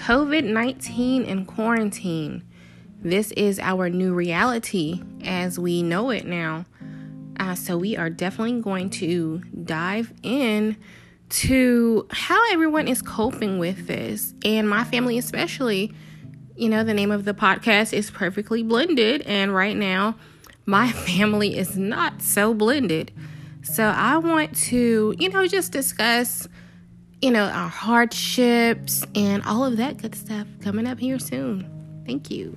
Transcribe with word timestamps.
COVID 0.00 0.44
19 0.44 1.26
and 1.26 1.46
quarantine. 1.46 2.42
This 3.02 3.32
is 3.32 3.58
our 3.58 3.90
new 3.90 4.14
reality 4.14 5.02
as 5.24 5.58
we 5.58 5.82
know 5.82 6.08
it 6.08 6.24
now. 6.24 6.64
Uh, 7.38 7.54
so, 7.54 7.76
we 7.76 7.98
are 7.98 8.08
definitely 8.08 8.62
going 8.62 8.88
to 8.90 9.42
dive 9.64 10.12
in 10.22 10.76
to 11.28 12.06
how 12.10 12.50
everyone 12.50 12.88
is 12.88 13.02
coping 13.02 13.58
with 13.58 13.86
this, 13.86 14.34
and 14.42 14.68
my 14.68 14.84
family, 14.84 15.18
especially. 15.18 15.92
You 16.56 16.68
know, 16.68 16.82
the 16.82 16.94
name 16.94 17.10
of 17.10 17.24
the 17.24 17.34
podcast 17.34 17.92
is 17.92 18.10
Perfectly 18.10 18.62
Blended, 18.62 19.22
and 19.22 19.54
right 19.54 19.76
now, 19.76 20.16
my 20.64 20.92
family 21.06 21.58
is 21.58 21.76
not 21.76 22.22
so 22.22 22.54
blended. 22.54 23.12
So, 23.62 23.84
I 23.84 24.16
want 24.16 24.56
to, 24.68 25.14
you 25.18 25.28
know, 25.28 25.46
just 25.46 25.72
discuss 25.72 26.48
you 27.22 27.30
know, 27.30 27.44
our 27.44 27.68
hardships 27.68 29.04
and 29.14 29.42
all 29.44 29.64
of 29.64 29.76
that 29.76 29.98
good 29.98 30.14
stuff 30.14 30.46
coming 30.62 30.86
up 30.86 30.98
here 30.98 31.18
soon. 31.18 31.68
Thank 32.06 32.30
you. 32.30 32.56